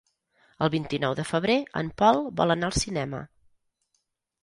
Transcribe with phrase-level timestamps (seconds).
[0.67, 3.25] El vint-i-nou de febrer en Pol vol anar al cinema.